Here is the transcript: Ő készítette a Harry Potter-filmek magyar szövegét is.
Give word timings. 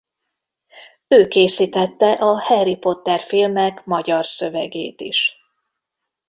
Ő 1.07 1.27
készítette 1.27 2.11
a 2.11 2.39
Harry 2.39 2.75
Potter-filmek 2.77 3.85
magyar 3.85 4.25
szövegét 4.25 5.01
is. 5.01 5.37